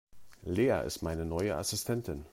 [0.45, 2.25] Lea ist meine neue Assistentin.